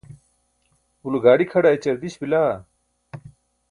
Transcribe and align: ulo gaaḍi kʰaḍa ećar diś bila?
ulo 1.05 1.17
gaaḍi 1.23 1.45
kʰaḍa 1.51 1.69
ećar 1.75 1.97
diś 2.01 2.15
bila? 2.21 2.43